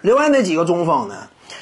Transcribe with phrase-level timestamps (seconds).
[0.00, 1.14] 另外那几个中锋呢？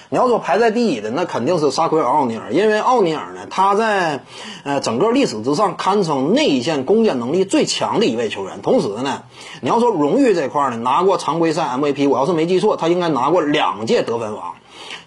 [0.08, 4.22] 你要说排在第一的，那肯定是沙奎尔·奥尼尔，因为奥尼尔呢，他在
[4.62, 8.62] 呃整个历史之上堪称内线攻坚能力最强的一位球员。
[8.62, 9.22] 同时呢，
[9.60, 14.54] 你要说荣誉这块呢，拿过常规赛 MVP，我要是没记错，他应该拿过两届得分王。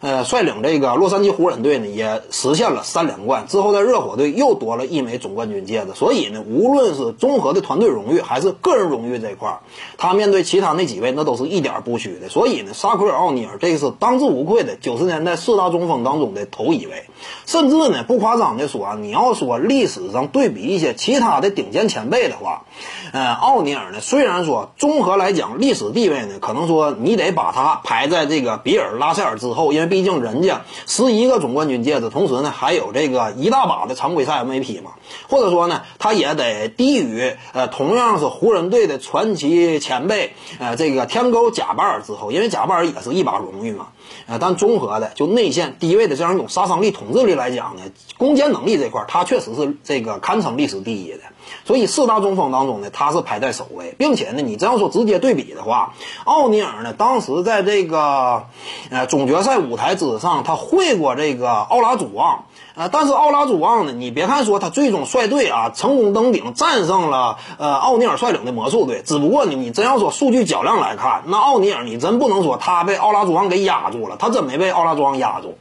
[0.01, 3.47] 呃，率领这个洛杉矶湖人队呢，也实现了三连冠。
[3.47, 5.93] 之后在热火队又夺了一枚总冠军戒指。
[5.93, 9.59] 所以呢，无论是综合的团队荣誉还是个人荣誉这块儿，
[9.97, 12.29] 他面对其他那几位那都是一点不虚的。
[12.29, 17.05] 所以呢，沙奎尔·奥尼尔这个是当之无愧的九十年代四大中锋当中的头一位。
[17.45, 22.63] 甚至呢，不夸张的说啊，你要说历史上对比一些其他的顶尖前辈的话，
[23.11, 29.89] 呃，奥尼尔呢，虽然说综合来讲历史地位呢，可能说你得把他排在这个比尔、拉塞尔之后，后因为。
[29.89, 34.91] 毕竟人家十一个总冠军戒指，同时呢还有这个一大把的常规赛 MVP 嘛，
[35.27, 43.87] 或者说呢他也得低于呃同样是湖人队的传奇前辈呃这个天勾贾巴尔之后，因为贾巴尔也是一把荣誉嘛，
[44.27, 47.81] 呃但综合的就内线低位的这样一种杀伤力、统治力来讲呢，
[48.19, 51.21] 攻坚能力这块他确实是这个堪称历史第一的。
[51.65, 58.45] 所以四大中锋当中呢，他是排在首位，并且呢，你这样说直接对比的话，奥尼尔呢，当时在这个
[58.91, 75.57] 呃总决赛在舞台之上，他会过这个奥拉祖旺，呃，但是奥拉祖旺呢，你别看说他最终率队啊成功登顶，战胜了呃奥尼尔率领的魔术队，只不过呢，你真要说数据较量来看，那奥尼尔你真不能说他被奥拉祖旺给压住了，他真没被奥拉祖旺压住。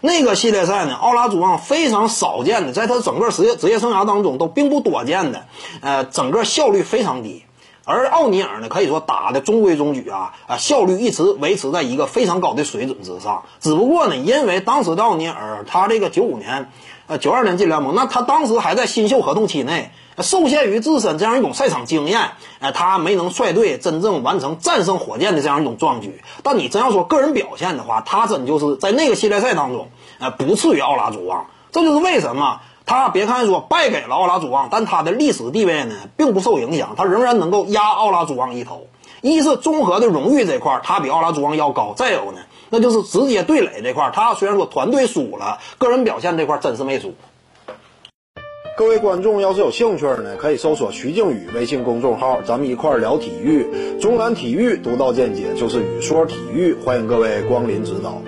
[0.00, 5.46] 那个系列赛呢，奥拉朱旺非常少见的，在他整个职业职业生涯当中都并不多见的，
[5.80, 7.44] 呃，整个效率非常低。
[7.84, 13.44] 而奥尼尔呢，可以说打的中规中矩啊，啊，效率一直维持在一个非常高的水准之上。
[13.60, 16.70] 只不过呢，因为当时的奥尼尔他这个九五年，
[17.06, 19.90] 呃，九二年进联盟，那他当时还在新秀合同期内。
[20.18, 26.22] 受限于自身这样一种赛场经验，哎，他没能率队真正完成战胜火箭的这样一种壮举。
[26.42, 29.88] 但你真要说个人表现的话，他真就是在那个系列赛当中，
[30.18, 31.46] 呃，不次于奥拉朱旺。
[31.72, 32.60] 这就是为什么
[32.92, 38.86] 他别看说败给了奥拉朱旺，但他的历史地位呢并不受影响，他仍然能够压奥拉朱旺一头。
[39.22, 47.14] 一是综合的荣誉这块，他比奥拉朱旺要高；再有呢，那就是直接对垒这块，他虽然说团队输了，个人表现这块真是没输。
[48.76, 53.98] 各位观众要是有兴趣呢，可以搜索徐静宇微信公众号，咱们一块聊体育。
[54.02, 58.20] 中南体育独到见解就是语说体育，欢迎各位光临指导。